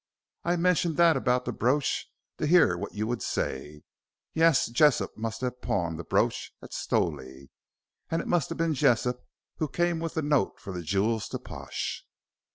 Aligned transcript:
I 0.43 0.55
mentioned 0.55 0.97
that 0.97 1.15
about 1.15 1.45
the 1.45 1.51
brooch 1.53 2.09
to 2.39 2.47
hear 2.47 2.75
what 2.75 2.95
you 2.95 3.05
would 3.05 3.21
say. 3.21 3.83
Yes, 4.33 4.65
Jessop 4.65 5.15
must 5.15 5.41
have 5.41 5.61
pawned 5.61 5.99
the 5.99 6.03
brooch 6.03 6.51
at 6.59 6.73
Stowley, 6.73 7.51
and 8.09 8.19
it 8.19 8.27
must 8.27 8.49
have 8.49 8.57
been 8.57 8.73
Jessop 8.73 9.23
who 9.57 9.67
came 9.67 9.99
with 9.99 10.15
the 10.15 10.23
note 10.23 10.59
for 10.59 10.73
the 10.73 10.81
jewels 10.81 11.27
to 11.29 11.37
Pash." 11.37 12.03